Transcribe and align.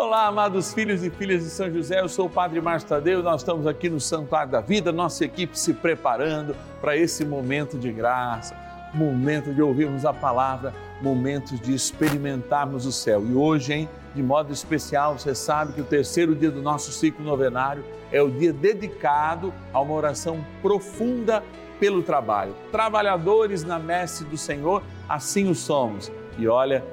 Olá, 0.00 0.28
amados 0.28 0.72
filhos 0.72 1.02
e 1.02 1.10
filhas 1.10 1.42
de 1.42 1.50
São 1.50 1.68
José, 1.72 2.00
eu 2.00 2.08
sou 2.08 2.26
o 2.26 2.30
Padre 2.30 2.60
Márcio 2.60 2.88
Tadeu, 2.88 3.20
nós 3.20 3.40
estamos 3.40 3.66
aqui 3.66 3.90
no 3.90 3.98
Santuário 3.98 4.52
da 4.52 4.60
Vida, 4.60 4.92
nossa 4.92 5.24
equipe 5.24 5.58
se 5.58 5.74
preparando 5.74 6.54
para 6.80 6.96
esse 6.96 7.24
momento 7.24 7.76
de 7.76 7.90
graça, 7.90 8.54
momento 8.94 9.52
de 9.52 9.60
ouvirmos 9.60 10.04
a 10.04 10.12
palavra, 10.12 10.72
momentos 11.02 11.58
de 11.58 11.74
experimentarmos 11.74 12.86
o 12.86 12.92
céu. 12.92 13.26
E 13.26 13.34
hoje, 13.34 13.72
hein, 13.72 13.88
de 14.14 14.22
modo 14.22 14.52
especial, 14.52 15.18
você 15.18 15.34
sabe 15.34 15.72
que 15.72 15.80
o 15.80 15.84
terceiro 15.84 16.32
dia 16.32 16.52
do 16.52 16.62
nosso 16.62 16.92
ciclo 16.92 17.24
novenário 17.24 17.84
é 18.12 18.22
o 18.22 18.30
dia 18.30 18.52
dedicado 18.52 19.52
a 19.72 19.80
uma 19.80 19.94
oração 19.94 20.46
profunda 20.62 21.42
pelo 21.80 22.04
trabalho. 22.04 22.54
Trabalhadores 22.70 23.64
na 23.64 23.80
messe 23.80 24.22
do 24.22 24.36
Senhor, 24.36 24.80
assim 25.08 25.50
o 25.50 25.56
somos. 25.56 26.08
E 26.38 26.46
olha, 26.46 26.84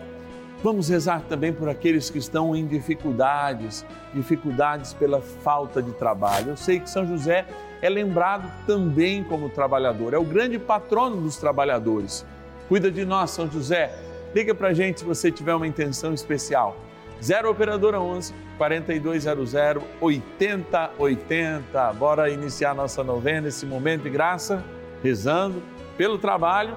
Vamos 0.64 0.90
rezar 0.90 1.22
também 1.30 1.54
por 1.54 1.70
aqueles 1.70 2.10
que 2.10 2.18
estão 2.18 2.56
em 2.56 2.66
dificuldades, 2.66 3.86
dificuldades 4.14 4.94
pela 4.94 5.22
falta 5.22 5.82
de 5.82 5.92
trabalho. 5.92 6.52
Eu 6.52 6.58
sei 6.58 6.80
que 6.80 6.90
São 6.90 7.06
José 7.06 7.46
é 7.82 7.90
lembrado 7.90 8.52
também 8.66 9.24
como 9.24 9.50
trabalhador, 9.50 10.14
é 10.14 10.18
o 10.18 10.24
grande 10.24 10.58
patrono 10.58 11.18
dos 11.18 11.38
trabalhadores. 11.38 12.26
Cuida 12.68 12.90
de 12.90 13.06
nós, 13.06 13.32
São 13.32 13.50
José. 13.50 13.94
Liga 14.34 14.56
para 14.56 14.70
a 14.70 14.74
gente 14.74 15.02
se 15.02 15.06
você 15.06 15.32
tiver 15.32 15.54
uma 15.54 15.68
intenção 15.68 16.14
especial. 16.14 16.76
0 17.22 17.50
Operadora 17.50 18.00
11 18.02 18.34
4200 18.58 19.54
8080. 20.02 21.94
Bora 21.94 22.30
iniciar 22.30 22.74
nossa 22.74 23.04
novena, 23.04 23.48
esse 23.48 23.66
momento 23.66 24.04
de 24.04 24.10
graça, 24.10 24.64
rezando 25.04 25.62
pelo 25.98 26.18
trabalho 26.18 26.76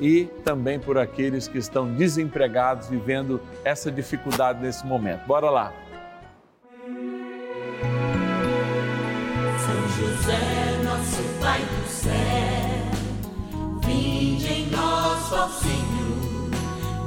e 0.00 0.24
também 0.44 0.78
por 0.78 0.98
aqueles 0.98 1.48
que 1.48 1.58
estão 1.58 1.92
desempregados, 1.94 2.88
vivendo 2.88 3.40
essa 3.64 3.90
dificuldade 3.90 4.60
nesse 4.60 4.86
momento. 4.86 5.26
Bora 5.26 5.50
lá. 5.50 5.72
São 9.58 9.88
José, 9.96 10.82
nosso 10.84 11.22
Pai 11.40 11.60
do 11.60 11.88
céu, 11.88 12.12
vinde 13.84 14.52
em 14.52 14.70
nós, 14.70 15.32
ó 15.32 15.48
Senhor, 15.48 16.50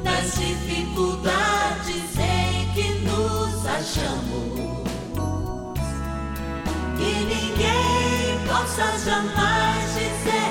nas 0.04 0.34
dificuldades 0.36 2.18
em 2.18 2.72
que 2.74 2.94
nos 3.06 3.66
achamos. 3.66 4.72
Que 6.98 7.14
ninguém 7.26 8.48
possa 8.48 8.98
jamais 9.00 9.94
dizer 9.94 10.51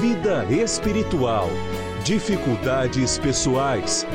vida 0.00 0.46
espiritual, 0.46 1.46
dificuldades 2.02 3.18
pessoais, 3.18 4.06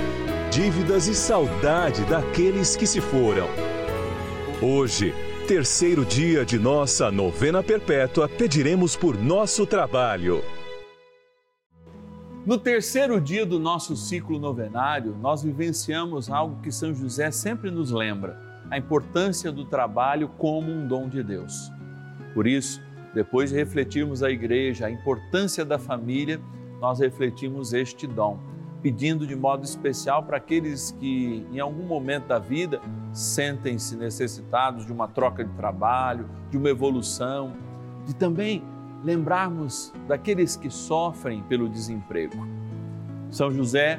dívidas 0.51 1.05
e 1.07 1.13
saudade 1.13 2.03
daqueles 2.05 2.75
que 2.75 2.87
se 2.87 2.99
foram. 2.99 3.47
Hoje, 4.59 5.13
terceiro 5.47 6.03
dia 6.03 6.43
de 6.43 6.57
nossa 6.57 7.11
novena 7.11 7.61
perpétua, 7.61 8.27
pediremos 8.27 8.95
por 8.95 9.15
nosso 9.15 9.63
trabalho. 9.67 10.43
No 12.47 12.57
terceiro 12.57 13.21
dia 13.21 13.45
do 13.45 13.59
nosso 13.59 13.95
ciclo 13.95 14.39
novenário, 14.39 15.15
nós 15.21 15.43
vivenciamos 15.43 16.31
algo 16.31 16.63
que 16.63 16.71
São 16.71 16.95
José 16.95 17.29
sempre 17.29 17.69
nos 17.69 17.91
lembra: 17.91 18.41
a 18.71 18.77
importância 18.79 19.51
do 19.51 19.65
trabalho 19.65 20.29
como 20.29 20.71
um 20.71 20.87
dom 20.87 21.07
de 21.07 21.21
Deus. 21.21 21.71
Por 22.33 22.47
isso, 22.47 22.81
depois 23.15 23.49
de 23.49 23.55
refletirmos 23.55 24.21
a 24.21 24.29
igreja, 24.29 24.87
a 24.87 24.91
importância 24.91 25.63
da 25.63 25.79
família, 25.79 26.41
nós 26.81 26.99
refletimos 26.99 27.71
este 27.71 28.05
dom, 28.05 28.37
pedindo 28.81 29.25
de 29.25 29.37
modo 29.37 29.63
especial 29.63 30.23
para 30.23 30.35
aqueles 30.35 30.91
que 30.99 31.47
em 31.49 31.59
algum 31.61 31.83
momento 31.83 32.27
da 32.27 32.37
vida 32.37 32.81
sentem-se 33.13 33.95
necessitados 33.95 34.85
de 34.85 34.91
uma 34.91 35.07
troca 35.07 35.45
de 35.45 35.51
trabalho, 35.53 36.29
de 36.51 36.57
uma 36.57 36.69
evolução, 36.69 37.53
de 38.05 38.13
também 38.13 38.61
lembrarmos 39.01 39.93
daqueles 40.09 40.57
que 40.57 40.69
sofrem 40.69 41.41
pelo 41.43 41.69
desemprego. 41.69 42.45
São 43.31 43.49
José, 43.49 43.97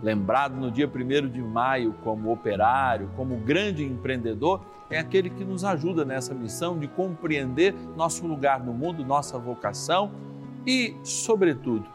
lembrado 0.00 0.54
no 0.54 0.70
dia 0.70 0.86
1 0.86 1.28
de 1.28 1.42
maio 1.42 1.94
como 2.04 2.32
operário, 2.32 3.10
como 3.16 3.36
grande 3.38 3.84
empreendedor, 3.84 4.64
é 4.92 4.98
aquele 4.98 5.30
que 5.30 5.44
nos 5.44 5.64
ajuda 5.64 6.04
nessa 6.04 6.34
missão 6.34 6.78
de 6.78 6.86
compreender 6.86 7.74
nosso 7.96 8.26
lugar 8.26 8.62
no 8.62 8.72
mundo, 8.72 9.04
nossa 9.04 9.38
vocação 9.38 10.12
e, 10.66 10.94
sobretudo, 11.02 11.86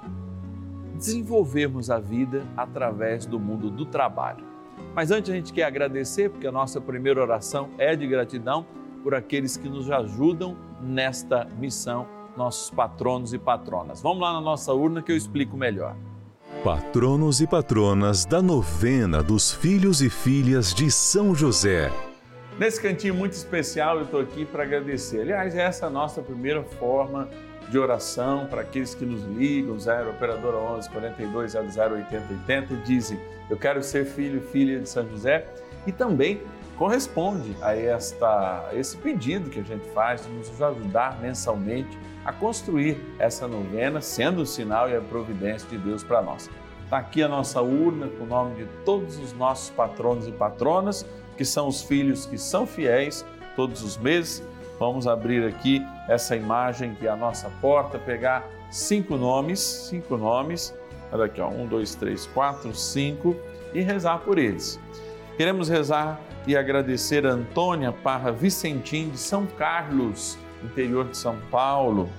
desenvolvermos 0.95 1.89
a 1.91 1.99
vida 1.99 2.43
através 2.57 3.25
do 3.25 3.39
mundo 3.39 3.69
do 3.69 3.85
trabalho. 3.85 4.43
Mas 4.95 5.11
antes 5.11 5.29
a 5.29 5.35
gente 5.35 5.53
quer 5.53 5.63
agradecer, 5.63 6.29
porque 6.29 6.47
a 6.47 6.51
nossa 6.51 6.81
primeira 6.81 7.21
oração 7.21 7.69
é 7.77 7.95
de 7.95 8.07
gratidão 8.07 8.65
por 9.03 9.13
aqueles 9.13 9.55
que 9.55 9.69
nos 9.69 9.89
ajudam 9.91 10.57
nesta 10.81 11.47
missão, 11.59 12.07
nossos 12.35 12.71
patronos 12.71 13.31
e 13.33 13.37
patronas. 13.37 14.01
Vamos 14.01 14.21
lá 14.21 14.33
na 14.33 14.41
nossa 14.41 14.73
urna 14.73 15.01
que 15.01 15.11
eu 15.11 15.17
explico 15.17 15.55
melhor. 15.55 15.95
Patronos 16.63 17.39
e 17.41 17.47
patronas 17.47 18.25
da 18.25 18.41
novena 18.41 19.21
dos 19.21 19.51
filhos 19.51 20.01
e 20.01 20.09
filhas 20.09 20.73
de 20.73 20.89
São 20.89 21.35
José. 21.35 21.91
Nesse 22.59 22.81
cantinho 22.81 23.13
muito 23.13 23.33
especial, 23.33 23.97
eu 23.97 24.05
estou 24.05 24.19
aqui 24.19 24.43
para 24.43 24.63
agradecer. 24.63 25.21
Aliás, 25.21 25.55
essa 25.55 25.85
é 25.85 25.87
a 25.87 25.91
nossa 25.91 26.23
primeira 26.23 26.63
forma 26.63 27.29
de 27.69 27.77
oração 27.77 28.47
para 28.47 28.61
aqueles 28.61 28.95
que 28.95 29.05
nos 29.05 29.23
ligam, 29.25 29.77
0 29.77 30.09
Operadora 30.09 30.57
11 30.57 30.89
42 30.89 31.51
00 31.51 31.95
80 31.97 32.33
80, 32.33 32.73
e 32.73 32.77
dizem: 32.77 33.19
Eu 33.47 33.57
quero 33.57 33.83
ser 33.83 34.05
filho 34.05 34.37
e 34.39 34.51
filha 34.51 34.79
de 34.79 34.89
São 34.89 35.07
José. 35.07 35.45
E 35.85 35.91
também 35.91 36.41
corresponde 36.79 37.55
a 37.61 37.75
esta, 37.75 38.69
esse 38.73 38.97
pedido 38.97 39.51
que 39.51 39.59
a 39.59 39.63
gente 39.63 39.87
faz 39.89 40.25
de 40.25 40.31
nos 40.31 40.59
ajudar 40.59 41.19
mensalmente 41.21 41.95
a 42.25 42.33
construir 42.33 42.97
essa 43.19 43.47
novena, 43.47 44.01
sendo 44.01 44.41
o 44.41 44.45
sinal 44.47 44.89
e 44.89 44.95
a 44.95 45.01
providência 45.01 45.69
de 45.69 45.77
Deus 45.77 46.03
para 46.03 46.23
nós. 46.23 46.49
Está 46.83 46.97
aqui 46.97 47.21
a 47.21 47.27
nossa 47.27 47.61
urna 47.61 48.07
com 48.07 48.23
o 48.23 48.27
nome 48.27 48.55
de 48.55 48.65
todos 48.83 49.19
os 49.19 49.31
nossos 49.33 49.69
patronos 49.69 50.27
e 50.27 50.31
patronas, 50.31 51.05
que 51.37 51.45
são 51.45 51.67
os 51.67 51.81
filhos 51.81 52.25
que 52.25 52.37
são 52.37 52.65
fiéis 52.65 53.25
todos 53.55 53.83
os 53.83 53.95
meses. 53.97 54.43
Vamos 54.79 55.07
abrir 55.07 55.45
aqui 55.47 55.85
essa 56.07 56.35
imagem 56.35 56.95
que 56.95 57.07
é 57.07 57.09
a 57.09 57.15
nossa 57.15 57.49
porta, 57.61 57.97
pegar 57.97 58.47
cinco 58.69 59.15
nomes, 59.15 59.59
cinco 59.59 60.17
nomes, 60.17 60.73
olha 61.11 61.25
aqui, 61.25 61.41
ó, 61.41 61.49
um, 61.49 61.65
dois, 61.65 61.95
três, 61.95 62.25
quatro, 62.27 62.75
cinco, 62.75 63.35
e 63.73 63.81
rezar 63.81 64.19
por 64.19 64.37
eles. 64.37 64.79
Queremos 65.35 65.69
rezar 65.69 66.19
e 66.45 66.55
agradecer 66.55 67.25
a 67.25 67.31
Antônia 67.31 67.91
Parra 67.91 68.31
Vicentim 68.31 69.09
de 69.09 69.17
São 69.17 69.45
Carlos, 69.45 70.37
interior 70.63 71.05
de 71.05 71.17
São 71.17 71.37
Paulo. 71.51 72.09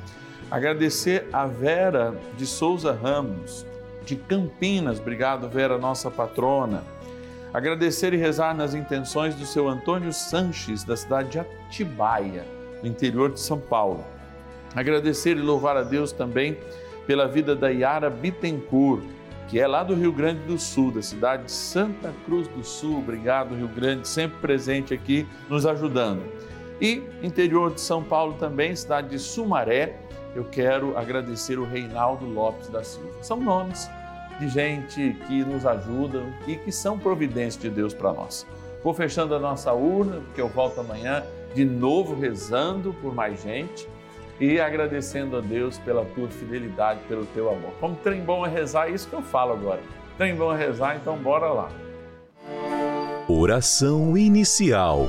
Agradecer 0.51 1.29
a 1.33 1.47
Vera 1.47 2.15
de 2.37 2.47
Souza 2.47 2.93
Ramos, 2.93 3.67
de 4.05 4.17
Campinas, 4.17 4.99
obrigado 4.99 5.49
Vera, 5.49 5.79
nossa 5.79 6.11
patrona. 6.11 6.83
Agradecer 7.53 8.13
e 8.13 8.17
rezar 8.17 8.55
nas 8.55 8.75
intenções 8.75 9.35
do 9.35 9.47
seu 9.47 9.69
Antônio 9.69 10.13
Sanches, 10.13 10.85
da 10.85 10.97
cidade 10.97 11.31
de 11.31 11.39
Atibaia, 11.39 12.45
no 12.83 12.89
interior 12.89 13.33
de 13.33 13.41
São 13.41 13.59
Paulo. 13.59 14.05
Agradecer 14.75 15.37
e 15.37 15.41
louvar 15.41 15.77
a 15.77 15.83
Deus 15.83 16.13
também 16.13 16.59
pela 17.07 17.27
vida 17.27 17.57
da 17.57 17.69
Yara 17.69 18.11
Bittencourt, 18.11 19.03
que 19.49 19.59
é 19.59 19.67
lá 19.67 19.83
do 19.83 19.95
Rio 19.95 20.13
Grande 20.13 20.41
do 20.41 20.59
Sul, 20.59 20.93
da 20.93 21.01
cidade 21.01 21.45
de 21.45 21.53
Santa 21.53 22.13
Cruz 22.27 22.47
do 22.49 22.63
Sul. 22.63 22.99
Obrigado, 22.99 23.55
Rio 23.55 23.69
Grande, 23.69 24.07
sempre 24.07 24.39
presente 24.41 24.93
aqui, 24.93 25.27
nos 25.49 25.65
ajudando. 25.65 26.23
E 26.79 27.03
interior 27.23 27.73
de 27.73 27.81
São 27.81 28.05
Paulo 28.05 28.35
também, 28.35 28.77
cidade 28.77 29.09
de 29.09 29.19
Sumaré, 29.19 29.99
eu 30.37 30.45
quero 30.45 30.99
agradecer 30.99 31.59
o 31.59 31.65
Reinaldo 31.65 32.27
Lopes 32.27 32.69
da 32.69 32.85
Silva. 32.85 33.23
São 33.23 33.41
nomes 33.41 33.89
de 34.39 34.49
gente 34.49 35.17
que 35.27 35.45
nos 35.45 35.67
ajudam 35.67 36.33
e 36.47 36.57
que 36.57 36.71
são 36.71 36.99
providência 36.99 37.61
de 37.61 37.71
Deus 37.71 37.93
para 37.93 38.13
nós. 38.13 38.47
Vou 38.83 38.95
fechando 38.95 39.35
a 39.35 39.39
nossa 39.39 39.73
urna, 39.73 40.21
porque 40.27 40.41
eu 40.41 40.49
volto 40.49 40.81
amanhã 40.81 41.25
de 41.55 41.65
novo 41.65 42.19
rezando 42.19 42.95
por 43.03 43.15
mais 43.15 43.43
gente 43.43 43.89
e 44.41 44.61
agradecendo 44.61 45.37
a 45.37 45.41
Deus 45.41 45.79
pela 45.79 46.05
tua 46.05 46.29
fidelidade, 46.29 47.01
pelo 47.09 47.27
teu 47.27 47.49
amor. 47.49 47.73
Como 47.81 47.97
trem 47.97 48.21
bom 48.21 48.47
é 48.47 48.49
rezar, 48.49 48.89
é 48.89 48.93
isso 48.93 49.09
que 49.09 49.15
eu 49.15 49.23
falo 49.23 49.53
agora. 49.53 49.81
Trem 50.17 50.35
bom 50.35 50.53
é 50.53 50.57
rezar, 50.57 50.97
então 50.97 51.17
bora 51.17 51.51
lá. 51.51 51.71
Oração 53.29 54.17
inicial. 54.17 55.09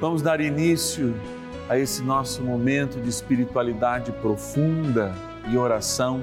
Vamos 0.00 0.22
dar 0.22 0.40
início 0.40 1.14
a 1.68 1.78
esse 1.78 2.02
nosso 2.02 2.42
momento 2.42 3.00
de 3.00 3.08
espiritualidade 3.08 4.12
profunda 4.12 5.14
e 5.50 5.56
oração 5.56 6.22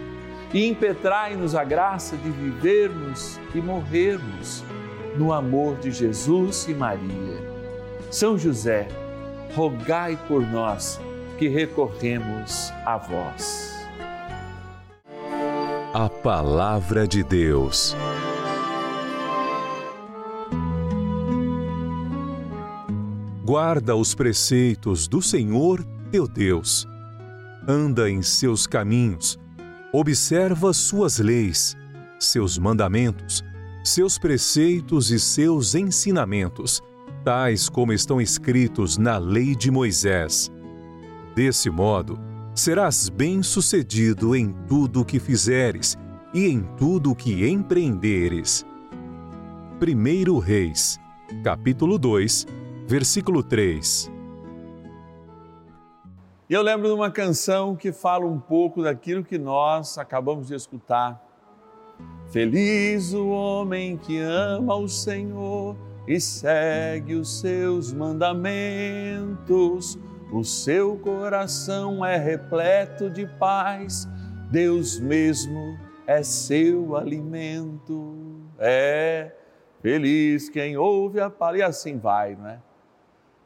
e 0.53 0.67
impetrai-nos 0.67 1.55
a 1.55 1.63
graça 1.63 2.17
de 2.17 2.29
vivermos 2.29 3.39
e 3.55 3.59
morrermos 3.59 4.63
no 5.17 5.31
amor 5.31 5.77
de 5.77 5.91
Jesus 5.91 6.67
e 6.67 6.73
Maria 6.73 7.51
são 8.11 8.37
José, 8.37 8.89
rogai 9.55 10.19
por 10.27 10.45
nós 10.45 10.99
que 11.37 11.47
recorremos 11.47 12.69
a 12.85 12.97
vós. 12.97 13.71
A 15.93 16.09
Palavra 16.09 17.07
de 17.07 17.23
Deus. 17.23 17.95
Guarda 23.45 23.95
os 23.95 24.13
preceitos 24.13 25.07
do 25.07 25.21
Senhor 25.21 25.81
teu 26.11 26.27
Deus. 26.27 26.85
Anda 27.65 28.09
em 28.09 28.21
seus 28.21 28.67
caminhos, 28.67 29.39
observa 29.93 30.73
suas 30.73 31.19
leis, 31.19 31.75
seus 32.19 32.57
mandamentos, 32.57 33.43
seus 33.83 34.17
preceitos 34.17 35.11
e 35.11 35.19
seus 35.19 35.75
ensinamentos 35.75 36.81
tais 37.23 37.69
como 37.69 37.93
estão 37.93 38.19
escritos 38.19 38.97
na 38.97 39.17
lei 39.17 39.55
de 39.55 39.69
Moisés. 39.69 40.51
Desse 41.35 41.69
modo, 41.69 42.19
serás 42.55 43.09
bem-sucedido 43.09 44.35
em 44.35 44.53
tudo 44.67 45.01
o 45.01 45.05
que 45.05 45.19
fizeres 45.19 45.97
e 46.33 46.47
em 46.47 46.61
tudo 46.77 47.11
o 47.11 47.15
que 47.15 47.47
empreenderes. 47.47 48.65
1 49.81 50.39
Reis, 50.39 50.99
capítulo 51.43 51.97
2, 51.97 52.45
versículo 52.87 53.43
3. 53.43 54.11
E 56.51 56.53
eu 56.53 56.61
lembro 56.61 56.89
de 56.89 56.93
uma 56.93 57.09
canção 57.09 57.77
que 57.77 57.93
fala 57.93 58.25
um 58.25 58.37
pouco 58.37 58.83
daquilo 58.83 59.23
que 59.23 59.37
nós 59.37 59.97
acabamos 59.97 60.47
de 60.49 60.53
escutar. 60.53 61.25
Feliz 62.29 63.13
o 63.13 63.29
homem 63.29 63.95
que 63.95 64.19
ama 64.19 64.75
o 64.75 64.85
Senhor 64.85 65.77
e 66.05 66.19
segue 66.19 67.15
os 67.15 67.39
seus 67.39 67.93
mandamentos. 67.93 68.67
O 70.29 70.43
seu 70.43 70.97
coração 70.97 72.03
é 72.05 72.17
repleto 72.17 73.09
de 73.09 73.25
paz, 73.25 74.05
Deus 74.51 74.99
mesmo 74.99 75.79
é 76.05 76.21
seu 76.21 76.97
alimento. 76.97 78.41
É 78.59 79.31
feliz 79.81 80.49
quem 80.49 80.75
ouve 80.75 81.21
a 81.21 81.29
palavra, 81.29 81.59
e 81.59 81.63
assim 81.63 81.97
vai, 81.97 82.35
não 82.35 82.49
é? 82.49 82.59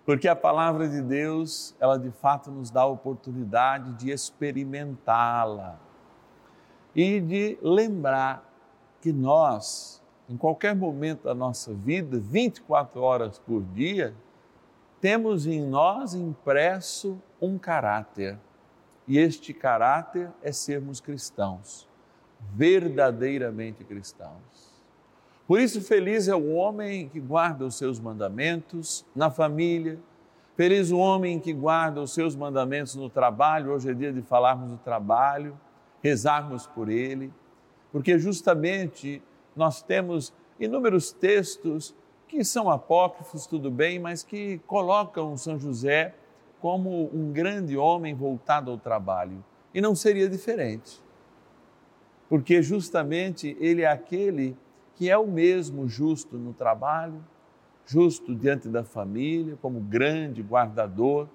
Porque 0.06 0.28
a 0.28 0.36
palavra 0.36 0.88
de 0.88 1.02
Deus, 1.02 1.76
ela 1.80 1.98
de 1.98 2.12
fato 2.12 2.52
nos 2.52 2.70
dá 2.70 2.82
a 2.82 2.86
oportunidade 2.86 3.94
de 3.94 4.12
experimentá-la 4.12 5.80
e 6.96 7.20
de 7.20 7.58
lembrar 7.62 8.48
que 9.02 9.12
nós 9.12 10.04
em 10.28 10.38
qualquer 10.38 10.76
momento 10.76 11.24
da 11.24 11.36
nossa 11.36 11.74
vida, 11.74 12.20
24 12.20 13.00
horas 13.00 13.38
por 13.38 13.64
dia, 13.64 14.16
temos 15.00 15.46
em 15.46 15.62
nós 15.62 16.16
impresso 16.16 17.22
um 17.40 17.58
caráter. 17.58 18.40
E 19.08 19.20
este 19.20 19.54
caráter 19.54 20.32
é 20.42 20.52
sermos 20.52 21.00
cristãos, 21.00 21.88
verdadeiramente 22.56 23.84
cristãos. 23.84 24.75
Por 25.48 25.60
isso, 25.60 25.80
feliz 25.80 26.28
é 26.28 26.36
o 26.36 26.54
homem 26.54 27.08
que 27.08 27.20
guarda 27.20 27.66
os 27.66 27.76
seus 27.76 28.00
mandamentos 28.00 29.06
na 29.16 29.30
família, 29.30 30.00
feliz 30.56 30.90
o 30.90 30.98
homem 30.98 31.40
que 31.40 31.54
guarda 31.54 32.02
os 32.02 32.14
seus 32.16 32.36
mandamentos 32.36 32.96
no 32.96 33.12
trabalho. 33.12 33.72
Hoje 33.72 33.92
é 33.92 33.94
dia 33.94 34.12
de 34.12 34.24
falarmos 34.24 34.72
do 34.72 34.78
trabalho, 34.78 35.56
rezarmos 36.02 36.66
por 36.66 36.90
ele, 36.90 37.32
porque 37.92 38.18
justamente 38.18 39.22
nós 39.56 39.84
temos 39.84 40.34
inúmeros 40.60 41.12
textos 41.12 41.96
que 42.28 42.44
são 42.44 42.68
apócrifos, 42.68 43.46
tudo 43.46 43.70
bem, 43.70 44.00
mas 44.00 44.24
que 44.24 44.58
colocam 44.66 45.38
São 45.38 45.60
José 45.60 46.16
como 46.60 47.12
um 47.14 47.32
grande 47.32 47.78
homem 47.78 48.16
voltado 48.16 48.72
ao 48.72 48.80
trabalho. 48.80 49.46
E 49.72 49.80
não 49.80 49.94
seria 49.94 50.28
diferente, 50.28 51.00
porque 52.28 52.64
justamente 52.64 53.56
ele 53.60 53.84
é 53.84 53.88
aquele 53.88 54.58
que 54.96 55.10
é 55.10 55.18
o 55.18 55.28
mesmo 55.28 55.88
justo 55.88 56.38
no 56.38 56.54
trabalho, 56.54 57.24
justo 57.86 58.34
diante 58.34 58.68
da 58.68 58.84
família, 58.84 59.58
como 59.62 59.80
grande 59.80 60.42
guardador, 60.42 61.28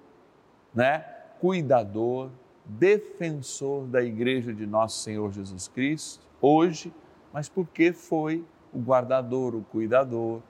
né? 0.73 0.99
cuidador, 1.39 2.29
defensor 2.65 3.85
da 3.87 4.03
igreja 4.03 4.53
de 4.53 4.65
nosso 4.67 4.99
Senhor 4.99 5.31
Jesus 5.31 5.67
Cristo, 5.67 6.25
hoje, 6.41 6.93
mas 7.33 7.49
porque 7.49 7.93
foi 7.93 8.45
o 8.73 8.79
guardador, 8.79 9.55
o 9.55 9.63
cuidador, 9.63 10.41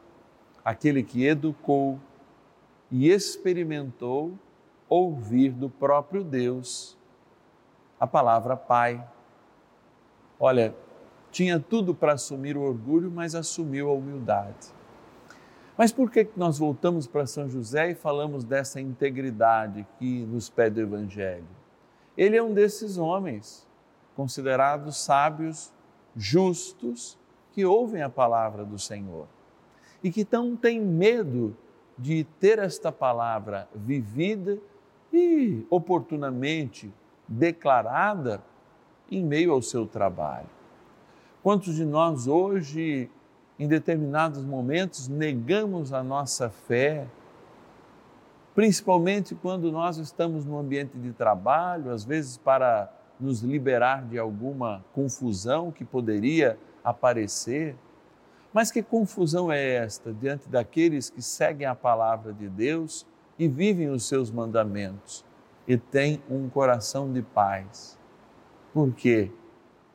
aquele 0.63 1.03
que 1.03 1.25
educou 1.25 1.99
e 2.89 3.09
experimentou 3.09 4.33
ouvir 4.89 5.51
do 5.51 5.69
próprio 5.69 6.23
Deus 6.23 6.97
a 7.99 8.05
palavra 8.05 8.57
Pai. 8.57 9.07
Olha, 10.39 10.75
tinha 11.31 11.59
tudo 11.59 11.95
para 11.95 12.13
assumir 12.13 12.57
o 12.57 12.61
orgulho, 12.61 13.09
mas 13.09 13.33
assumiu 13.33 13.89
a 13.89 13.93
humildade. 13.93 14.67
Mas 15.77 15.91
por 15.91 16.11
que 16.11 16.27
nós 16.35 16.59
voltamos 16.59 17.07
para 17.07 17.25
São 17.25 17.49
José 17.49 17.91
e 17.91 17.95
falamos 17.95 18.43
dessa 18.43 18.79
integridade 18.79 19.87
que 19.97 20.25
nos 20.25 20.49
pede 20.49 20.79
o 20.79 20.83
Evangelho? 20.83 21.47
Ele 22.17 22.35
é 22.35 22.43
um 22.43 22.53
desses 22.53 22.97
homens 22.97 23.67
considerados 24.15 24.97
sábios, 24.97 25.73
justos, 26.15 27.17
que 27.53 27.65
ouvem 27.65 28.01
a 28.01 28.09
palavra 28.09 28.65
do 28.65 28.77
Senhor 28.77 29.27
e 30.03 30.11
que 30.11 30.27
não 30.29 30.55
têm 30.55 30.79
medo 30.79 31.55
de 31.97 32.25
ter 32.39 32.59
esta 32.59 32.91
palavra 32.91 33.67
vivida 33.73 34.57
e 35.11 35.65
oportunamente 35.69 36.93
declarada 37.27 38.43
em 39.09 39.23
meio 39.23 39.51
ao 39.51 39.61
seu 39.61 39.85
trabalho. 39.85 40.60
Quantos 41.43 41.73
de 41.73 41.83
nós 41.83 42.27
hoje, 42.27 43.09
em 43.57 43.67
determinados 43.67 44.43
momentos, 44.43 45.07
negamos 45.07 45.91
a 45.91 46.03
nossa 46.03 46.51
fé, 46.51 47.07
principalmente 48.53 49.33
quando 49.33 49.71
nós 49.71 49.97
estamos 49.97 50.45
no 50.45 50.59
ambiente 50.59 50.95
de 50.99 51.11
trabalho, 51.11 51.89
às 51.91 52.03
vezes 52.03 52.37
para 52.37 52.93
nos 53.19 53.41
liberar 53.41 54.05
de 54.05 54.19
alguma 54.19 54.85
confusão 54.93 55.71
que 55.71 55.83
poderia 55.83 56.59
aparecer? 56.83 57.75
Mas 58.53 58.69
que 58.69 58.83
confusão 58.83 59.51
é 59.51 59.75
esta 59.75 60.13
diante 60.13 60.47
daqueles 60.47 61.09
que 61.09 61.23
seguem 61.23 61.65
a 61.65 61.73
palavra 61.73 62.33
de 62.33 62.47
Deus 62.49 63.07
e 63.39 63.47
vivem 63.47 63.89
os 63.89 64.07
seus 64.07 64.29
mandamentos 64.29 65.25
e 65.67 65.75
têm 65.75 66.21
um 66.29 66.47
coração 66.49 67.11
de 67.11 67.23
paz? 67.23 67.97
Por 68.71 68.93
quê? 68.93 69.31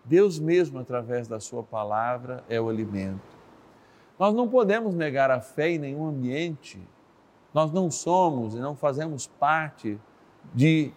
Deus 0.06 0.38
mesmo, 0.38 0.78
através 0.78 1.26
da 1.26 1.40
Sua 1.40 1.62
palavra, 1.62 2.44
é 2.48 2.60
o 2.60 2.68
alimento. 2.68 3.36
Nós 4.18 4.32
não 4.32 4.48
podemos 4.48 4.94
negar 4.94 5.30
a 5.30 5.40
fé 5.40 5.70
em 5.70 5.78
nenhum 5.78 6.06
ambiente. 6.06 6.80
Nós 7.52 7.72
não 7.72 7.90
somos 7.90 8.54
e 8.54 8.58
não 8.58 8.76
fazemos 8.76 9.26
parte 9.26 9.98
de 10.54 10.92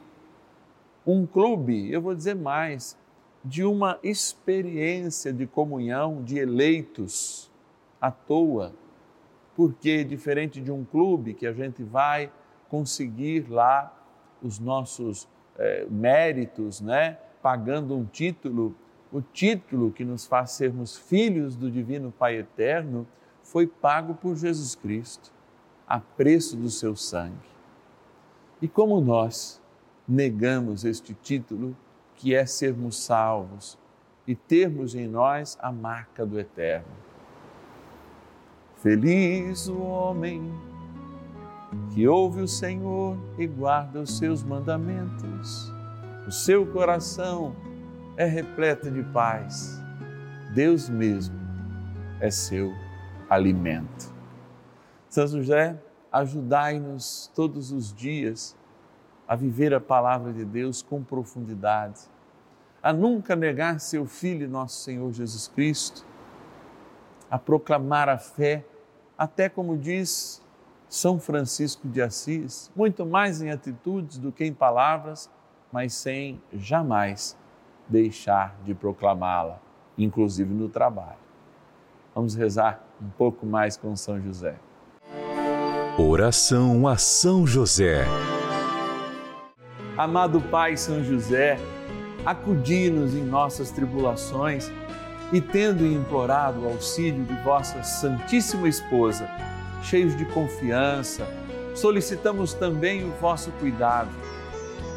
um 1.05 1.25
clube, 1.25 1.91
eu 1.91 2.01
vou 2.01 2.13
dizer 2.13 2.35
mais, 2.35 2.97
de 3.43 3.63
uma 3.63 3.97
experiência 4.03 5.33
de 5.33 5.47
comunhão 5.47 6.21
de 6.21 6.37
eleitos 6.37 7.49
à 7.99 8.11
toa, 8.11 8.73
porque 9.55 10.03
diferente 10.03 10.61
de 10.61 10.71
um 10.71 10.85
clube 10.85 11.33
que 11.33 11.47
a 11.47 11.53
gente 11.53 11.83
vai 11.83 12.31
conseguir 12.69 13.49
lá 13.49 13.93
os 14.41 14.59
nossos 14.59 15.27
é, 15.57 15.85
méritos, 15.89 16.79
né? 16.79 17.17
Pagando 17.41 17.95
um 17.95 18.05
título, 18.05 18.75
o 19.11 19.21
título 19.21 19.91
que 19.91 20.05
nos 20.05 20.25
faz 20.25 20.51
sermos 20.51 20.97
filhos 20.97 21.55
do 21.55 21.69
Divino 21.69 22.11
Pai 22.11 22.37
Eterno 22.37 23.07
foi 23.41 23.65
pago 23.65 24.13
por 24.13 24.35
Jesus 24.35 24.75
Cristo, 24.75 25.31
a 25.87 25.99
preço 25.99 26.55
do 26.55 26.69
seu 26.69 26.95
sangue. 26.95 27.49
E 28.61 28.67
como 28.67 29.01
nós 29.01 29.59
negamos 30.07 30.85
este 30.85 31.13
título, 31.13 31.75
que 32.15 32.35
é 32.35 32.45
sermos 32.45 32.97
salvos 32.97 33.77
e 34.27 34.35
termos 34.35 34.93
em 34.93 35.07
nós 35.07 35.57
a 35.61 35.71
marca 35.71 36.25
do 36.25 36.39
Eterno? 36.39 36.91
Feliz 38.75 39.67
o 39.67 39.79
homem 39.79 40.53
que 41.93 42.07
ouve 42.07 42.41
o 42.41 42.47
Senhor 42.47 43.17
e 43.37 43.47
guarda 43.47 44.01
os 44.01 44.17
seus 44.17 44.43
mandamentos. 44.43 45.73
O 46.27 46.31
seu 46.31 46.65
coração 46.67 47.55
é 48.19 48.25
repleto 48.25 48.91
de 48.91 49.01
paz. 49.01 49.81
Deus 50.53 50.89
mesmo 50.89 51.39
é 52.19 52.29
seu 52.29 52.73
alimento. 53.29 54.13
São 55.07 55.25
José, 55.25 55.81
ajudai-nos 56.11 57.31
todos 57.33 57.71
os 57.71 57.93
dias 57.93 58.57
a 59.25 59.38
viver 59.38 59.73
a 59.73 59.79
palavra 59.79 60.33
de 60.33 60.43
Deus 60.43 60.81
com 60.81 61.01
profundidade, 61.01 62.01
a 62.83 62.91
nunca 62.91 63.38
negar 63.38 63.79
seu 63.79 64.05
Filho, 64.05 64.49
nosso 64.49 64.83
Senhor 64.83 65.13
Jesus 65.13 65.47
Cristo 65.47 66.05
a 67.31 67.38
proclamar 67.38 68.09
a 68.09 68.17
fé, 68.17 68.65
até 69.17 69.47
como 69.47 69.77
diz 69.77 70.41
São 70.89 71.19
Francisco 71.19 71.88
de 71.88 72.01
Assis, 72.01 72.69
muito 72.75 73.05
mais 73.05 73.41
em 73.41 73.49
atitudes 73.49 74.17
do 74.17 74.29
que 74.29 74.43
em 74.43 74.53
palavras, 74.53 75.29
mas 75.71 75.93
sem 75.93 76.41
jamais 76.51 77.38
deixar 77.89 78.55
de 78.63 78.75
proclamá-la, 78.75 79.60
inclusive 79.98 80.53
no 80.53 80.69
trabalho. 80.69 81.17
Vamos 82.13 82.36
rezar 82.36 82.84
um 83.01 83.10
pouco 83.10 83.46
mais 83.46 83.75
com 83.75 83.96
São 83.96 84.22
José. 84.22 84.55
Oração 85.98 86.88
a 86.88 86.96
São 86.96 87.48
José. 87.48 88.05
Amado 89.98 90.39
Pai 90.39 90.77
São 90.77 91.03
José, 91.03 91.60
acudi-nos 92.25 93.15
em 93.15 93.24
nossas 93.24 93.72
tribulações 93.72 94.72
e 95.34 95.41
tendo 95.41 95.86
implorado 95.86 96.62
o 96.62 96.67
auxílio 96.67 97.24
de 97.25 97.36
vossa 97.43 97.84
Santíssima 97.84 98.67
Esposa, 98.67 99.29
cheios 99.84 100.15
de 100.15 100.25
confiança, 100.25 101.27
solicitamos 101.75 102.53
também 102.53 103.03
o 103.03 103.12
vosso 103.19 103.51
cuidado 103.53 104.10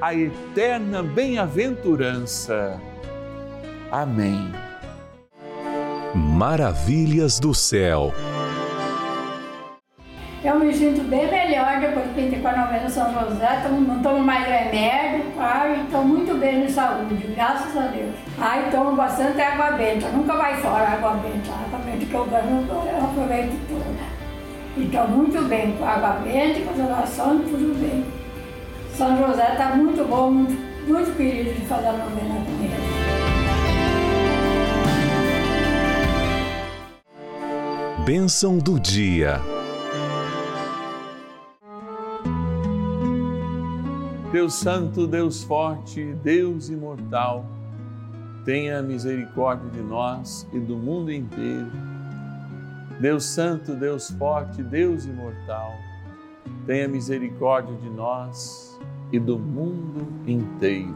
a 0.00 0.14
eterna 0.14 1.02
bem-aventurança. 1.02 2.80
Amém. 3.90 4.52
Maravilhas 6.14 7.38
do 7.40 7.54
céu. 7.54 8.12
Eu 10.44 10.60
me 10.60 10.72
sinto 10.72 11.02
bem 11.08 11.28
melhor 11.28 11.80
depois 11.80 12.06
que 12.14 12.20
entrei 12.20 12.40
com 12.40 12.48
a 12.48 12.56
novena 12.56 12.88
São 12.88 13.12
José, 13.12 13.62
tomo- 13.64 13.80
não 13.80 14.00
tomo 14.00 14.18
mais 14.22 14.46
remédio, 14.46 15.24
ai, 15.38 15.82
estou 15.82 16.04
muito 16.04 16.38
bem 16.38 16.64
de 16.64 16.70
saúde, 16.72 17.14
graças 17.34 17.76
a 17.76 17.88
Deus. 17.88 18.14
Ai, 18.38 18.70
tomo 18.70 18.94
bastante 18.94 19.40
água 19.40 19.72
benta, 19.72 20.08
nunca 20.10 20.36
vai 20.36 20.56
fora 20.60 20.84
a 20.84 20.92
água 20.92 21.14
benta, 21.14 21.50
a 21.50 21.64
água 21.64 21.78
benta 21.84 22.06
que 22.06 22.14
eu 22.14 22.24
ganho, 22.26 22.64
eu 22.70 23.04
aproveito 23.04 23.58
toda. 23.68 24.16
E 24.76 24.84
estou 24.84 25.08
muito 25.08 25.42
bem 25.48 25.72
com 25.72 25.84
a 25.84 25.90
água 25.90 26.10
benta, 26.22 26.60
com 26.60 26.70
as 26.70 26.90
orações, 26.90 27.40
tudo 27.50 27.80
bem. 27.80 28.04
São 28.96 29.14
José 29.18 29.52
está 29.52 29.76
muito 29.76 30.02
bom, 30.08 30.30
muito, 30.30 30.54
muito 30.88 31.14
querido 31.18 31.52
de 31.52 31.66
fazer 31.66 31.88
a 31.88 31.92
novena 31.92 32.34
com 32.46 32.64
ele. 32.64 32.72
Bênção 38.06 38.56
do 38.56 38.80
dia. 38.80 39.38
Deus 44.32 44.54
Santo, 44.54 45.06
Deus 45.06 45.44
Forte, 45.44 46.14
Deus 46.22 46.70
Imortal, 46.70 47.44
tenha 48.46 48.80
misericórdia 48.80 49.68
de 49.72 49.82
nós 49.82 50.48
e 50.54 50.58
do 50.58 50.74
mundo 50.74 51.12
inteiro. 51.12 51.70
Deus 52.98 53.26
Santo, 53.26 53.74
Deus 53.74 54.08
Forte, 54.12 54.62
Deus 54.62 55.04
Imortal, 55.04 55.74
tenha 56.64 56.88
misericórdia 56.88 57.76
de 57.76 57.90
nós 57.90 58.65
e 59.12 59.18
do 59.18 59.38
mundo 59.38 60.06
inteiro. 60.26 60.94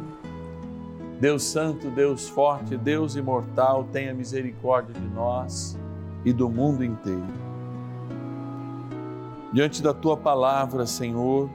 Deus 1.21 1.43
Santo, 1.43 1.91
Deus 1.91 2.29
Forte, 2.29 2.77
Deus 2.77 3.15
Imortal, 3.15 3.85
tenha 3.93 4.15
misericórdia 4.15 4.95
de 4.95 5.07
nós 5.09 5.79
e 6.25 6.33
do 6.33 6.49
mundo 6.49 6.83
inteiro. 6.83 7.27
Diante 9.53 9.83
da 9.83 9.93
tua 9.93 10.17
palavra, 10.17 10.87
Senhor, 10.87 11.51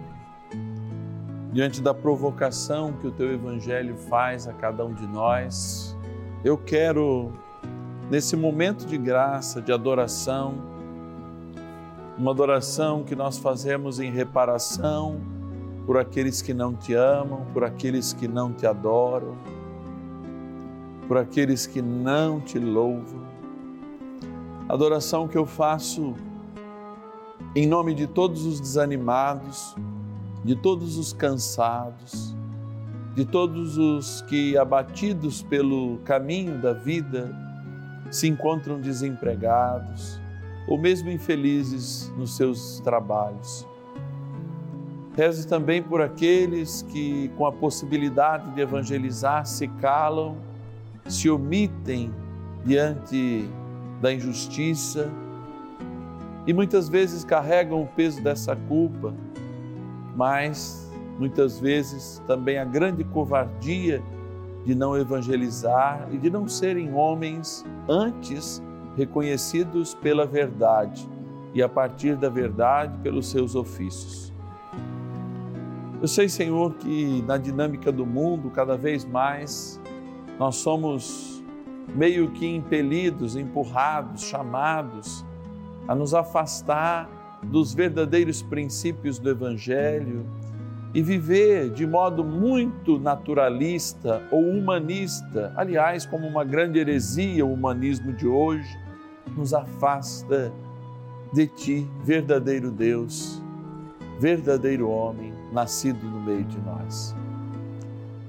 diante 1.52 1.82
da 1.82 1.94
provocação 1.94 2.94
que 2.94 3.08
o 3.08 3.12
teu 3.12 3.34
evangelho 3.34 3.96
faz 3.96 4.48
a 4.48 4.54
cada 4.54 4.86
um 4.86 4.94
de 4.94 5.08
nós, 5.08 5.98
eu 6.44 6.58
quero, 6.58 7.32
nesse 8.12 8.36
momento 8.36 8.86
de 8.86 8.98
graça, 8.98 9.62
de 9.62 9.72
adoração, 9.72 10.54
uma 12.18 12.32
adoração 12.32 13.04
que 13.04 13.16
nós 13.16 13.38
fazemos 13.38 14.00
em 14.00 14.12
reparação 14.12 15.20
por 15.86 15.98
aqueles 15.98 16.42
que 16.42 16.54
não 16.54 16.74
te 16.74 16.94
amam, 16.94 17.46
por 17.54 17.64
aqueles 17.64 18.12
que 18.14 18.28
não 18.28 18.52
te 18.52 18.66
adoram, 18.66 19.36
por 21.08 21.18
aqueles 21.18 21.68
que 21.68 21.82
não 21.82 22.40
te 22.40 22.58
louvam. 22.58 23.24
Adoração 24.68 25.28
que 25.28 25.38
eu 25.38 25.46
faço 25.46 26.16
em 27.56 27.68
nome 27.68 27.94
de 27.94 28.08
todos 28.08 28.46
os 28.46 28.60
desanimados, 28.60 29.76
de 30.44 30.56
todos 30.56 30.98
os 30.98 31.14
cansados, 31.14 32.36
de 33.14 33.24
todos 33.24 33.78
os 33.78 34.22
que, 34.24 34.58
abatidos 34.58 35.44
pelo 35.44 35.98
caminho 36.00 36.60
da 36.60 36.74
vida, 36.74 37.34
se 38.10 38.28
encontram 38.28 38.80
desempregados 38.82 40.20
ou 40.68 40.78
mesmo 40.78 41.10
infelizes 41.10 42.12
nos 42.18 42.36
seus 42.36 42.80
trabalhos. 42.80 43.66
Rezo 45.16 45.48
também 45.48 45.82
por 45.82 46.02
aqueles 46.02 46.82
que, 46.82 47.30
com 47.38 47.46
a 47.46 47.52
possibilidade 47.52 48.52
de 48.52 48.62
evangelizar, 48.62 49.46
se 49.46 49.68
calam, 49.68 50.38
se 51.08 51.30
omitem 51.30 52.14
diante 52.66 53.50
da 54.02 54.14
injustiça 54.14 55.10
e 56.46 56.54
muitas 56.54 56.90
vezes 56.90 57.24
carregam 57.24 57.82
o 57.82 57.88
peso 57.88 58.22
dessa 58.22 58.56
culpa 58.56 59.14
mas 60.16 60.90
muitas 61.20 61.60
vezes 61.60 62.22
também 62.26 62.58
a 62.58 62.66
grande 62.66 63.04
covardia 63.04 64.02
de 64.64 64.74
não 64.74 64.98
evangelizar 64.98 66.08
e 66.12 66.18
de 66.18 66.30
não 66.30 66.48
serem 66.48 66.94
homens 66.94 67.64
antes 67.88 68.64
reconhecidos 68.96 69.94
pela 69.94 70.26
verdade 70.26 71.08
e 71.54 71.62
a 71.62 71.70
partir 71.70 72.16
da 72.16 72.30
verdade 72.30 72.98
pelos 73.00 73.30
seus 73.30 73.56
ofícios. 73.56 74.34
Eu 76.02 76.08
sei, 76.08 76.28
Senhor, 76.28 76.74
que 76.76 77.22
na 77.22 77.38
dinâmica 77.38 77.92
do 77.92 78.06
mundo, 78.06 78.50
cada 78.50 78.76
vez 78.76 79.06
mais, 79.06 79.80
nós 80.38 80.58
somos 80.58 81.44
meio 81.96 82.32
que 82.32 82.46
impelidos, 82.46 83.36
empurrados, 83.36 84.24
chamados 84.24 85.26
a 85.88 85.96
nos 85.96 86.14
afastar 86.14 87.10
dos 87.44 87.74
verdadeiros 87.74 88.42
princípios 88.42 89.20
do 89.20 89.30
Evangelho 89.30 90.26
e 90.94 91.02
viver 91.02 91.70
de 91.70 91.86
modo 91.86 92.24
muito 92.24 93.00
naturalista 93.00 94.22
ou 94.32 94.42
humanista, 94.42 95.54
aliás, 95.56 96.06
como 96.06 96.28
uma 96.28 96.44
grande 96.44 96.80
heresia 96.80 97.46
o 97.46 97.54
humanismo 97.54 98.14
de 98.14 98.28
hoje, 98.28 98.78
nos 99.36 99.54
afasta 99.54 100.52
de 101.34 101.48
Ti, 101.48 101.88
verdadeiro 102.04 102.72
Deus, 102.72 103.42
verdadeiro 104.20 104.90
homem, 104.90 105.35
nascido 105.56 106.06
no 106.06 106.20
meio 106.20 106.44
de 106.44 106.60
nós. 106.60 107.16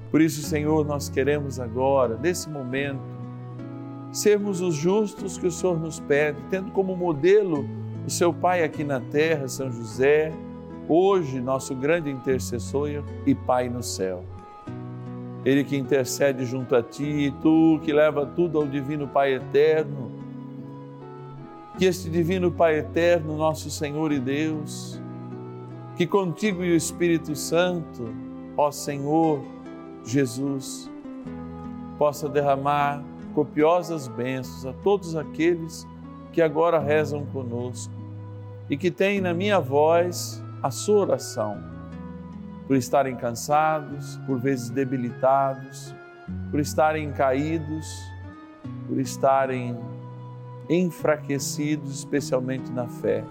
Por 0.09 0.21
isso, 0.21 0.41
Senhor, 0.41 0.85
nós 0.85 1.09
queremos 1.09 1.59
agora, 1.59 2.17
nesse 2.17 2.49
momento, 2.49 3.01
sermos 4.11 4.61
os 4.61 4.73
justos 4.73 5.37
que 5.37 5.45
o 5.45 5.51
Senhor 5.51 5.77
nos 5.77 5.99
pede, 5.99 6.39
tendo 6.49 6.71
como 6.71 6.95
modelo 6.95 7.67
o 8.05 8.09
seu 8.09 8.33
Pai 8.33 8.63
aqui 8.63 8.85
na 8.85 9.01
terra, 9.01 9.49
São 9.49 9.69
José, 9.69 10.31
hoje 10.87 11.41
nosso 11.41 11.75
grande 11.75 12.09
intercessor 12.09 13.03
e 13.25 13.35
Pai 13.35 13.67
no 13.67 13.83
céu. 13.83 14.23
Ele 15.43 15.63
que 15.63 15.77
intercede 15.77 16.45
junto 16.45 16.75
a 16.75 16.81
ti, 16.81 17.33
tu 17.41 17.79
que 17.83 17.91
leva 17.91 18.25
tudo 18.25 18.57
ao 18.57 18.65
Divino 18.65 19.07
Pai 19.07 19.33
eterno. 19.33 20.11
Que 21.77 21.85
este 21.85 22.09
Divino 22.09 22.51
Pai 22.51 22.79
eterno, 22.79 23.37
nosso 23.37 23.69
Senhor 23.69 24.11
e 24.11 24.19
Deus, 24.19 24.99
que 25.97 26.05
contigo 26.05 26.63
e 26.63 26.73
o 26.73 26.75
Espírito 26.75 27.35
Santo, 27.35 28.13
ó 28.55 28.69
Senhor 28.69 29.43
Jesus, 30.05 30.87
possa 31.97 32.29
derramar 32.29 33.03
copiosas 33.33 34.07
bênçãos 34.07 34.63
a 34.67 34.73
todos 34.83 35.15
aqueles 35.15 35.87
que 36.31 36.39
agora 36.39 36.77
rezam 36.77 37.25
conosco 37.25 37.91
e 38.69 38.77
que 38.77 38.91
têm 38.91 39.19
na 39.19 39.33
minha 39.33 39.59
voz 39.59 40.43
a 40.61 40.69
sua 40.69 40.99
oração, 40.99 41.57
por 42.67 42.75
estarem 42.75 43.15
cansados, 43.15 44.17
por 44.27 44.37
vezes 44.39 44.69
debilitados, 44.69 45.95
por 46.51 46.59
estarem 46.59 47.11
caídos, 47.11 47.87
por 48.87 48.99
estarem 48.99 49.75
enfraquecidos, 50.69 51.97
especialmente 51.97 52.71
na 52.71 52.87
fé. 52.87 53.23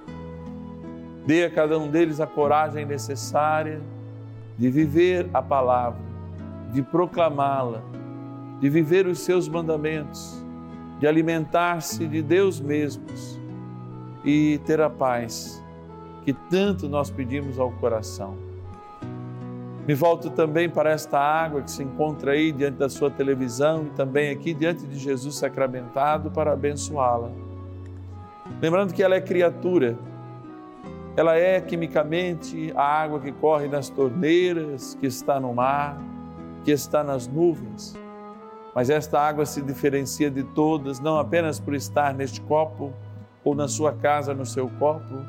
Dê 1.26 1.44
a 1.44 1.50
cada 1.50 1.78
um 1.78 1.88
deles 1.88 2.20
a 2.20 2.26
coragem 2.26 2.86
necessária 2.86 3.80
de 4.56 4.70
viver 4.70 5.28
a 5.34 5.42
palavra, 5.42 6.00
de 6.72 6.82
proclamá-la, 6.82 7.82
de 8.60 8.70
viver 8.70 9.06
os 9.06 9.18
seus 9.20 9.48
mandamentos, 9.48 10.42
de 11.00 11.06
alimentar-se 11.06 12.06
de 12.06 12.22
Deus 12.22 12.60
mesmos 12.60 13.38
e 14.24 14.58
ter 14.64 14.80
a 14.80 14.88
paz 14.88 15.62
que 16.24 16.32
tanto 16.32 16.88
nós 16.88 17.10
pedimos 17.10 17.58
ao 17.58 17.70
coração. 17.72 18.36
Me 19.86 19.94
volto 19.94 20.30
também 20.30 20.68
para 20.68 20.90
esta 20.90 21.18
água 21.18 21.62
que 21.62 21.70
se 21.70 21.82
encontra 21.82 22.32
aí 22.32 22.50
diante 22.50 22.76
da 22.76 22.88
sua 22.88 23.08
televisão 23.08 23.84
e 23.86 23.90
também 23.90 24.30
aqui 24.30 24.52
diante 24.52 24.84
de 24.84 24.98
Jesus 24.98 25.36
sacramentado 25.36 26.28
para 26.30 26.52
abençoá-la. 26.52 27.30
Lembrando 28.60 28.92
que 28.92 29.02
ela 29.02 29.14
é 29.14 29.20
criatura, 29.20 29.96
ela 31.16 31.34
é 31.34 31.58
quimicamente 31.62 32.72
a 32.76 32.82
água 32.82 33.18
que 33.18 33.32
corre 33.32 33.66
nas 33.68 33.88
torneiras, 33.88 34.94
que 35.00 35.06
está 35.06 35.40
no 35.40 35.54
mar, 35.54 35.98
que 36.62 36.70
está 36.70 37.02
nas 37.02 37.26
nuvens. 37.26 37.96
Mas 38.74 38.90
esta 38.90 39.18
água 39.18 39.46
se 39.46 39.62
diferencia 39.62 40.30
de 40.30 40.42
todas, 40.42 41.00
não 41.00 41.18
apenas 41.18 41.58
por 41.58 41.74
estar 41.74 42.12
neste 42.12 42.42
copo 42.42 42.92
ou 43.42 43.54
na 43.54 43.66
sua 43.66 43.94
casa, 43.94 44.34
no 44.34 44.44
seu 44.44 44.68
copo, 44.78 45.24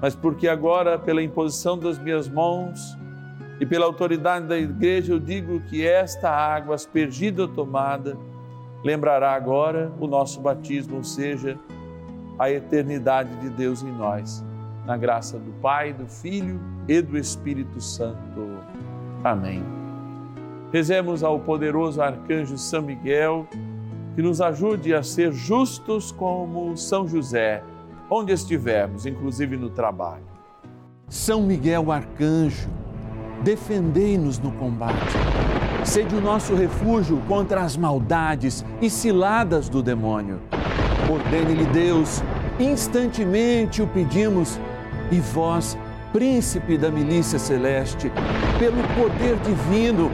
mas 0.00 0.14
porque 0.14 0.48
agora, 0.48 0.98
pela 0.98 1.22
imposição 1.22 1.78
das 1.78 1.98
minhas 1.98 2.26
mãos 2.26 2.96
e 3.60 3.66
pela 3.66 3.84
autoridade 3.84 4.46
da 4.46 4.56
igreja, 4.56 5.12
eu 5.12 5.20
digo 5.20 5.60
que 5.68 5.86
esta 5.86 6.30
água 6.30 6.74
aspergida 6.74 7.42
ou 7.42 7.48
tomada 7.48 8.16
lembrará 8.82 9.32
agora 9.34 9.92
o 10.00 10.06
nosso 10.06 10.40
batismo, 10.40 10.96
ou 10.96 11.04
seja, 11.04 11.58
a 12.38 12.50
eternidade 12.50 13.36
de 13.36 13.50
Deus 13.50 13.82
em 13.82 13.92
nós. 13.92 14.42
Na 14.86 14.96
graça 14.96 15.38
do 15.38 15.52
Pai, 15.60 15.92
do 15.92 16.06
Filho 16.06 16.60
e 16.88 17.00
do 17.00 17.16
Espírito 17.16 17.80
Santo. 17.80 18.58
Amém. 19.22 19.62
Rezemos 20.72 21.22
ao 21.22 21.38
poderoso 21.38 22.00
arcanjo 22.02 22.58
São 22.58 22.82
Miguel, 22.82 23.46
que 24.14 24.22
nos 24.22 24.40
ajude 24.40 24.94
a 24.94 25.02
ser 25.02 25.32
justos 25.32 26.10
como 26.10 26.76
São 26.76 27.06
José 27.06 27.62
onde 28.14 28.30
estivermos, 28.30 29.06
inclusive 29.06 29.56
no 29.56 29.70
trabalho. 29.70 30.24
São 31.08 31.42
Miguel 31.42 31.90
Arcanjo, 31.90 32.68
defendei-nos 33.42 34.38
no 34.38 34.52
combate. 34.52 35.16
Sede 35.82 36.14
o 36.14 36.20
nosso 36.20 36.54
refúgio 36.54 37.22
contra 37.26 37.62
as 37.62 37.74
maldades 37.74 38.64
e 38.82 38.90
ciladas 38.90 39.70
do 39.70 39.82
demônio. 39.82 40.40
Ordene-lhe 41.10 41.64
Deus, 41.66 42.22
instantemente 42.60 43.80
o 43.80 43.86
pedimos, 43.86 44.60
e 45.12 45.20
vós, 45.20 45.76
príncipe 46.12 46.78
da 46.78 46.90
milícia 46.90 47.38
celeste, 47.38 48.10
pelo 48.58 48.82
poder 48.94 49.36
divino, 49.38 50.10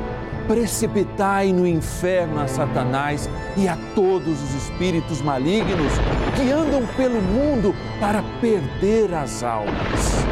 precipitai 0.46 1.52
no 1.52 1.66
inferno 1.66 2.40
a 2.40 2.48
Satanás 2.48 3.28
e 3.56 3.68
a 3.68 3.76
todos 3.94 4.42
os 4.42 4.54
espíritos 4.54 5.20
malignos 5.20 5.92
que 6.36 6.50
andam 6.50 6.86
pelo 6.96 7.20
mundo 7.20 7.74
para 8.00 8.22
perder 8.40 9.12
as 9.14 9.42
almas. 9.42 10.24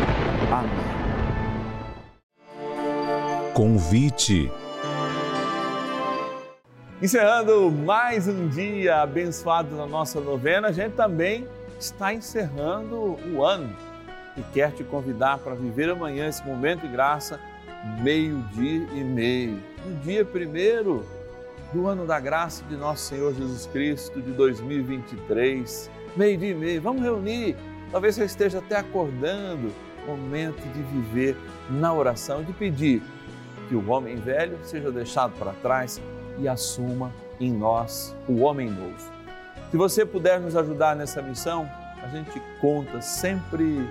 Amém. 0.51 0.71
Convite. 3.53 4.51
Encerrando 7.01 7.71
mais 7.71 8.27
um 8.27 8.49
dia 8.49 9.03
abençoado 9.03 9.77
na 9.77 9.87
nossa 9.87 10.19
novena, 10.19 10.69
a 10.69 10.73
gente 10.73 10.95
também 10.95 11.47
está 11.79 12.15
encerrando 12.15 13.19
o 13.35 13.45
ano 13.45 13.75
e 14.37 14.43
quer 14.53 14.73
te 14.73 14.85
convidar 14.85 15.39
para 15.39 15.55
viver 15.55 15.89
amanhã 15.91 16.29
esse 16.29 16.45
momento 16.47 16.83
de 16.83 16.89
graça, 16.89 17.41
meio-dia 18.01 18.87
e 18.93 19.05
meio, 19.05 19.63
no 19.85 19.97
dia 20.01 20.25
primeiro 20.25 21.05
do 21.73 21.87
ano 21.87 22.07
da 22.07 22.21
graça 22.21 22.65
de 22.65 22.77
nosso 22.77 23.05
Senhor 23.07 23.35
Jesus 23.35 23.67
Cristo 23.67 24.21
de 24.21 24.31
2023, 24.33 25.91
meio-dia 26.17 26.51
e 26.51 26.55
meio. 26.55 26.83
Vamos 26.83 27.03
reunir, 27.03 27.57
talvez 27.91 28.15
você 28.15 28.25
esteja 28.25 28.59
até 28.59 28.77
acordando, 28.77 29.73
momento 30.07 30.63
de 30.73 30.83
viver 30.83 31.37
na 31.69 31.93
oração, 31.93 32.45
de 32.45 32.53
pedir 32.53 33.03
que 33.69 33.75
o 33.75 33.91
homem 33.91 34.17
velho 34.17 34.59
seja 34.63 34.91
deixado 34.93 35.37
para 35.37 35.53
trás 35.55 36.01
e 36.39 36.47
assuma 36.47 37.13
em 37.41 37.53
nós 37.53 38.15
o 38.29 38.43
homem 38.43 38.71
novo. 38.71 39.13
Se 39.71 39.77
você 39.77 40.07
puder 40.07 40.41
nos 40.41 40.55
ajudar 40.55 40.95
nessa 40.95 41.21
missão, 41.21 41.69
a 42.03 42.09
gente 42.09 42.41
conta 42.61 43.01
sempre 43.01 43.85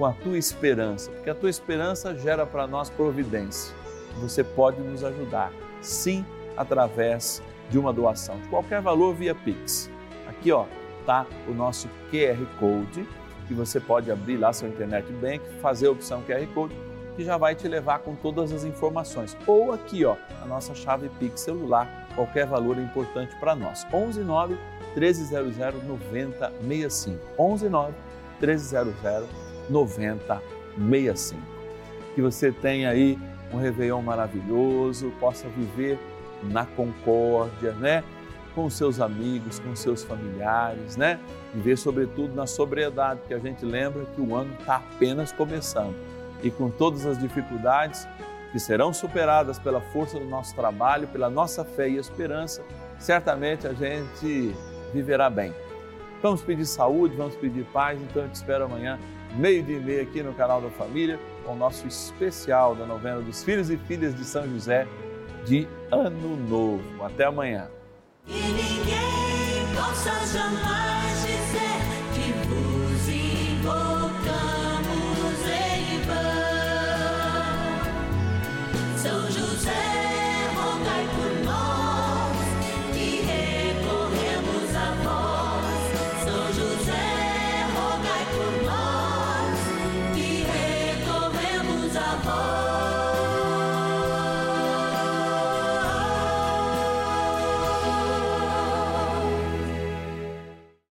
com 0.00 0.06
a 0.06 0.12
tua 0.14 0.38
esperança, 0.38 1.10
porque 1.10 1.28
a 1.28 1.34
tua 1.34 1.50
esperança 1.50 2.16
gera 2.16 2.46
para 2.46 2.66
nós 2.66 2.88
providência. 2.88 3.74
Você 4.22 4.42
pode 4.42 4.80
nos 4.80 5.04
ajudar, 5.04 5.52
sim, 5.82 6.24
através 6.56 7.42
de 7.68 7.78
uma 7.78 7.92
doação 7.92 8.40
de 8.40 8.48
qualquer 8.48 8.80
valor 8.80 9.14
via 9.14 9.34
Pix. 9.34 9.90
Aqui, 10.26 10.50
ó, 10.52 10.64
tá 11.04 11.26
o 11.46 11.52
nosso 11.52 11.86
QR 12.10 12.42
Code 12.58 13.06
que 13.46 13.52
você 13.52 13.78
pode 13.78 14.10
abrir 14.10 14.38
lá 14.38 14.54
seu 14.54 14.70
internet 14.70 15.12
bank, 15.12 15.44
fazer 15.60 15.88
a 15.88 15.90
opção 15.90 16.22
QR 16.22 16.46
Code 16.54 16.74
que 17.14 17.22
já 17.22 17.36
vai 17.36 17.54
te 17.54 17.68
levar 17.68 17.98
com 17.98 18.14
todas 18.14 18.52
as 18.54 18.64
informações. 18.64 19.36
Ou 19.46 19.70
aqui, 19.70 20.06
ó, 20.06 20.16
a 20.42 20.46
nossa 20.46 20.74
chave 20.74 21.10
Pix 21.18 21.42
celular, 21.42 22.08
qualquer 22.14 22.46
valor 22.46 22.78
é 22.78 22.80
importante 22.80 23.36
para 23.38 23.54
nós. 23.54 23.86
11 23.92 24.20
9 24.22 24.56
1300 24.96 25.84
9065. 25.84 27.18
11 27.38 27.68
9 27.68 27.92
1300 28.40 28.94
9065. 28.94 29.49
Que 32.14 32.22
você 32.22 32.50
tenha 32.50 32.90
aí 32.90 33.18
um 33.52 33.58
Réveillon 33.58 34.02
maravilhoso, 34.02 35.12
possa 35.20 35.48
viver 35.48 35.98
na 36.42 36.64
concórdia, 36.64 37.72
né? 37.72 38.02
Com 38.54 38.68
seus 38.68 39.00
amigos, 39.00 39.58
com 39.58 39.74
seus 39.76 40.02
familiares, 40.02 40.96
né? 40.96 41.18
Viver, 41.54 41.76
sobretudo, 41.76 42.34
na 42.34 42.46
sobriedade, 42.46 43.20
porque 43.20 43.34
a 43.34 43.38
gente 43.38 43.64
lembra 43.64 44.04
que 44.06 44.20
o 44.20 44.34
ano 44.34 44.52
está 44.58 44.76
apenas 44.76 45.32
começando. 45.32 45.94
E 46.42 46.50
com 46.50 46.70
todas 46.70 47.06
as 47.06 47.18
dificuldades 47.18 48.08
que 48.50 48.58
serão 48.58 48.92
superadas 48.92 49.58
pela 49.58 49.80
força 49.80 50.18
do 50.18 50.24
nosso 50.24 50.54
trabalho, 50.54 51.06
pela 51.08 51.30
nossa 51.30 51.64
fé 51.64 51.88
e 51.88 51.96
esperança, 51.96 52.62
certamente 52.98 53.66
a 53.66 53.72
gente 53.72 54.54
viverá 54.92 55.30
bem. 55.30 55.54
Vamos 56.22 56.42
pedir 56.42 56.66
saúde, 56.66 57.16
vamos 57.16 57.34
pedir 57.36 57.64
paz, 57.72 58.00
então 58.00 58.22
eu 58.22 58.28
te 58.28 58.34
espero 58.34 58.64
amanhã 58.64 58.98
meio 59.36 59.62
dia 59.62 59.76
e 59.76 59.80
meio 59.80 60.02
aqui 60.02 60.22
no 60.22 60.34
canal 60.34 60.60
da 60.60 60.70
Família, 60.70 61.18
com 61.44 61.52
o 61.52 61.56
nosso 61.56 61.86
especial 61.86 62.74
da 62.74 62.84
novena 62.84 63.20
dos 63.20 63.42
filhos 63.42 63.70
e 63.70 63.76
filhas 63.76 64.14
de 64.14 64.24
São 64.24 64.46
José 64.48 64.86
de 65.46 65.66
Ano 65.90 66.36
Novo. 66.48 67.04
Até 67.04 67.24
amanhã. 67.24 67.68